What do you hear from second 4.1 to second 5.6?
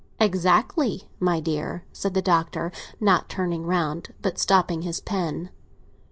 but stopping his pen.